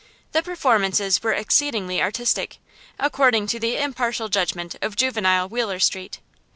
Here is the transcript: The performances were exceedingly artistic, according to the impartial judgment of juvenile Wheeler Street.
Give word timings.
The 0.31 0.41
performances 0.41 1.21
were 1.21 1.33
exceedingly 1.33 2.01
artistic, 2.01 2.57
according 2.97 3.45
to 3.45 3.59
the 3.59 3.77
impartial 3.77 4.29
judgment 4.29 4.75
of 4.81 4.95
juvenile 4.95 5.47
Wheeler 5.47 5.77
Street. 5.79 6.17